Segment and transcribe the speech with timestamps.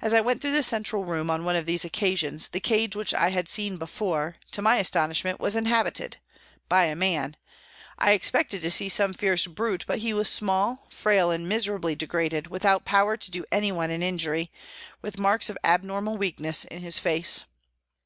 [0.00, 3.12] As I went through the central room on one of these occasions, the cage which
[3.12, 6.16] I had seen before, to my astonishment, was inhabited
[6.70, 7.36] by a man,
[7.98, 12.46] I expected to see some fierce brute, but he was small, frail and miserably degraded,
[12.46, 14.50] without power to do anyone an injury,
[15.02, 17.44] with marks of abnor mal weakness in his face.